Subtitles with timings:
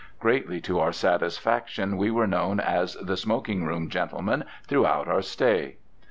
[0.19, 5.77] Greatly to our satisfaction we were known as "the smoking room gentlemen" throughout our stay.